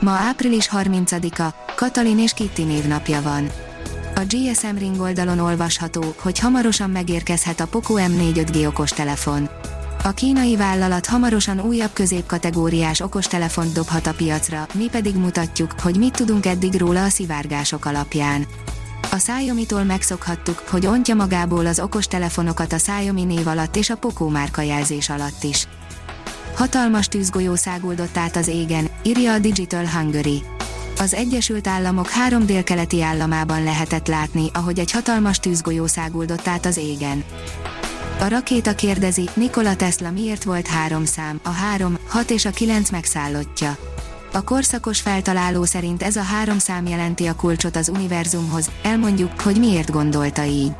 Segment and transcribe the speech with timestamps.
[0.00, 3.50] Ma április 30-a, Katalin és Kitti névnapja van.
[4.14, 9.48] A GSM Ring oldalon olvasható, hogy hamarosan megérkezhet a Poco M4 5G okostelefon.
[10.02, 16.16] A kínai vállalat hamarosan újabb középkategóriás okostelefont dobhat a piacra, mi pedig mutatjuk, hogy mit
[16.16, 18.46] tudunk eddig róla a szivárgások alapján.
[19.10, 24.28] A Xiaomi-tól megszokhattuk, hogy ontja magából az okostelefonokat a Xiaomi név alatt és a Poco
[24.28, 25.68] márka jelzés alatt is.
[26.56, 30.42] Hatalmas tűzgolyó száguldott át az égen, írja a Digital Hungary.
[30.98, 36.76] Az Egyesült Államok három délkeleti államában lehetett látni, ahogy egy hatalmas tűzgolyó száguldott át az
[36.76, 37.24] égen.
[38.20, 42.90] A rakéta kérdezi, Nikola Tesla miért volt három szám, a három, hat és a kilenc
[42.90, 43.76] megszállottja.
[44.32, 49.58] A korszakos feltaláló szerint ez a három szám jelenti a kulcsot az univerzumhoz, elmondjuk, hogy
[49.58, 50.72] miért gondolta így.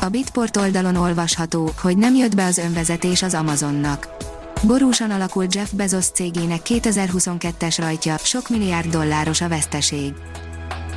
[0.00, 4.15] A Bitport oldalon olvasható, hogy nem jött be az önvezetés az Amazonnak.
[4.62, 10.14] Borúsan alakult Jeff Bezos cégének 2022-es rajtja, sok milliárd dolláros a veszteség.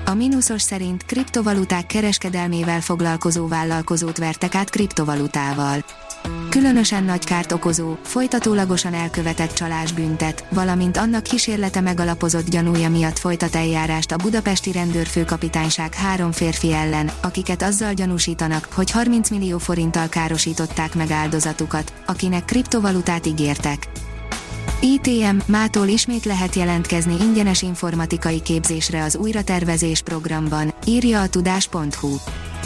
[0.05, 5.83] A mínuszos szerint kriptovaluták kereskedelmével foglalkozó vállalkozót vertek át kriptovalutával.
[6.59, 13.55] Különösen nagy kárt okozó, folytatólagosan elkövetett csalás büntet, valamint annak kísérlete megalapozott gyanúja miatt folytat
[13.55, 20.95] eljárást a budapesti rendőrfőkapitányság három férfi ellen, akiket azzal gyanúsítanak, hogy 30 millió forinttal károsították
[20.95, 23.87] meg áldozatukat, akinek kriptovalutát ígértek.
[24.81, 32.15] ITM, mától ismét lehet jelentkezni ingyenes informatikai képzésre az újratervezés programban, írja a tudás.hu.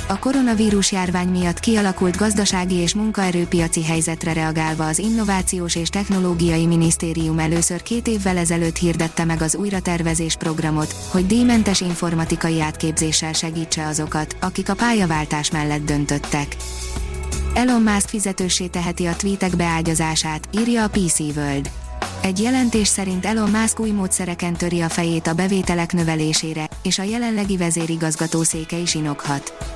[0.08, 7.40] A koronavírus járvány miatt kialakult gazdasági és munkaerőpiaci helyzetre reagálva az Innovációs és Technológiai Minisztérium
[7.40, 14.36] először két évvel ezelőtt hirdette meg az újratervezés programot, hogy díjmentes informatikai átképzéssel segítse azokat,
[14.42, 16.56] akik a pályaváltás mellett döntöttek.
[17.54, 21.70] Elon Musk fizetősé teheti a tweetek beágyazását, írja a PC World.
[22.22, 27.04] Egy jelentés szerint Elon Musk új módszereken töri a fejét a bevételek növelésére, és a
[27.04, 29.74] jelenlegi vezérigazgató széke is inokhat.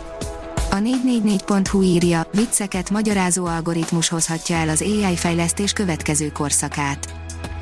[0.77, 7.13] A 444.hu írja, vicceket magyarázó algoritmus hozhatja el az AI fejlesztés következő korszakát.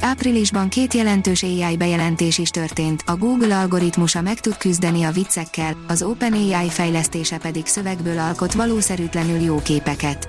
[0.01, 5.77] Áprilisban két jelentős AI bejelentés is történt, a Google algoritmusa meg tud küzdeni a viccekkel,
[5.87, 10.27] az OpenAI fejlesztése pedig szövegből alkot valószerűtlenül jó képeket.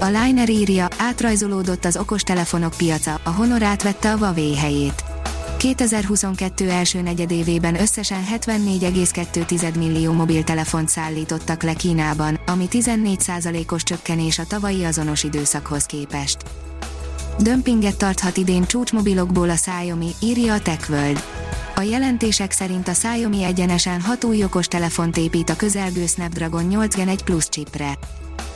[0.00, 5.05] A Liner írja, átrajzolódott az okostelefonok piaca, a Honor átvette a Huawei helyét.
[5.66, 14.84] 2022 első negyedévében összesen 74,2 millió mobiltelefont szállítottak le Kínában, ami 14%-os csökkenés a tavalyi
[14.84, 16.36] azonos időszakhoz képest.
[17.38, 21.22] Dömpinget tarthat idén csúcsmobilokból a Xiaomi, írja a TechWorld.
[21.74, 26.96] A jelentések szerint a Xiaomi egyenesen hat új okos telefont épít a közelgő Snapdragon 8
[26.96, 27.98] Gen 1 Plus chipre.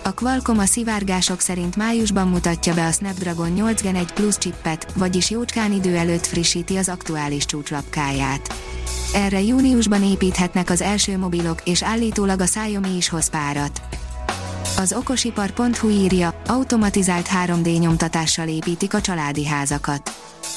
[0.03, 4.93] A Qualcomm a szivárgások szerint májusban mutatja be a Snapdragon 8 Gen 1 Plus chippet,
[4.94, 8.55] vagyis jócskán idő előtt frissíti az aktuális csúcslapkáját.
[9.15, 13.81] Erre júniusban építhetnek az első mobilok, és állítólag a Xiaomi is hoz párat.
[14.80, 20.10] Az okosipar.hu írja, automatizált 3D nyomtatással építik a családi házakat.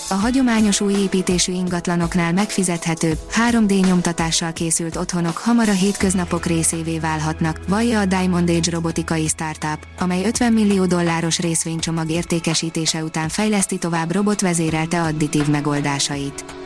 [0.09, 3.17] A hagyományos új építésű ingatlanoknál megfizethetőbb,
[3.50, 9.88] 3D nyomtatással készült otthonok hamar a hétköznapok részévé válhatnak, vallja a Diamond Age robotikai startup,
[10.00, 16.62] amely 50 millió dolláros részvénycsomag értékesítése után fejleszti tovább robotvezérelte additív megoldásait.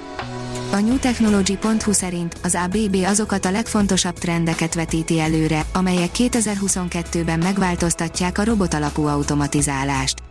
[0.71, 8.43] A newtechnology.hu szerint az ABB azokat a legfontosabb trendeket vetíti előre, amelyek 2022-ben megváltoztatják a
[8.43, 10.21] robotalapú automatizálást.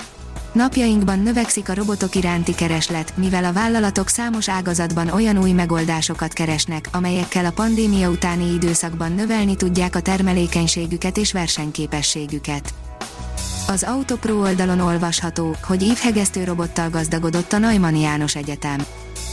[0.53, 6.89] Napjainkban növekszik a robotok iránti kereslet, mivel a vállalatok számos ágazatban olyan új megoldásokat keresnek,
[6.93, 12.75] amelyekkel a pandémia utáni időszakban növelni tudják a termelékenységüket és versenyképességüket.
[13.69, 18.87] Az Autopro oldalon olvasható, hogy ívhegesztő robottal gazdagodott a Neumann János Egyetem.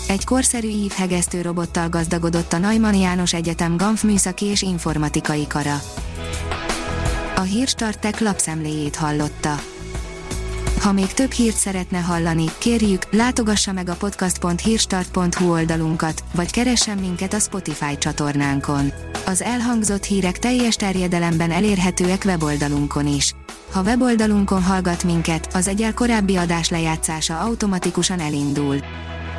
[0.07, 5.81] Egy korszerű ívhegesztő robottal gazdagodott a Neumann János Egyetem Ganf műszaki és informatikai kara.
[7.35, 9.59] A Hírstartek lapszemléjét hallotta.
[10.81, 17.33] Ha még több hírt szeretne hallani, kérjük, látogassa meg a podcast.hírstart.hu oldalunkat, vagy keressen minket
[17.33, 18.91] a Spotify csatornánkon.
[19.25, 23.35] Az elhangzott hírek teljes terjedelemben elérhetőek weboldalunkon is.
[23.71, 28.77] Ha weboldalunkon hallgat minket, az egyel korábbi adás lejátszása automatikusan elindul.